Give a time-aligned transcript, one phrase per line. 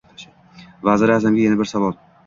[0.91, 1.99] Vaziri a’zamga yana bir savol: